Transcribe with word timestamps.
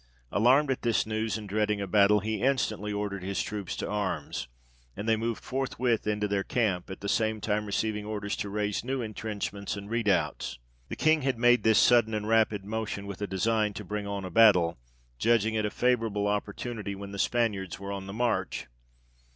Alarmed 0.31 0.71
at 0.71 0.81
this 0.81 1.05
news, 1.05 1.37
and 1.37 1.47
dreading 1.47 1.79
a 1.79 1.85
battle, 1.85 2.21
he 2.21 2.41
instantly 2.41 2.91
ordered 2.91 3.21
his 3.21 3.39
troops 3.43 3.75
to 3.75 3.87
arms, 3.87 4.47
and 4.97 5.07
they 5.07 5.15
moved 5.15 5.43
forthwith 5.43 6.07
into 6.07 6.27
their 6.27 6.43
camp, 6.43 6.89
at 6.89 7.01
the 7.01 7.07
same 7.07 7.39
time 7.39 7.67
receiving 7.67 8.03
orders 8.03 8.35
to 8.35 8.49
raise 8.49 8.83
new 8.83 9.03
entrenchments 9.03 9.77
and 9.77 9.91
redoubts. 9.91 10.57
The 10.89 10.95
King 10.95 11.21
had 11.21 11.37
made 11.37 11.61
this 11.61 11.77
sudden 11.77 12.15
and 12.15 12.27
rapid 12.27 12.65
motion 12.65 13.05
with 13.05 13.19
design 13.29 13.75
to 13.75 13.85
bring 13.85 14.07
on 14.07 14.25
a 14.25 14.31
battle, 14.31 14.79
judging 15.19 15.53
it 15.53 15.65
a 15.67 15.69
favourable 15.69 16.25
opportunity 16.25 16.95
when 16.95 17.11
the 17.11 17.19
MANCEUVRES 17.19 17.27
OF 17.27 17.31
GEORGE 17.33 17.43
AND 17.43 17.53
LERMA. 17.53 17.67
79 17.69 17.69
Spaniards 17.69 17.79
were 17.79 17.91
on 17.91 18.07
the 18.07 18.11
march. 18.13 18.67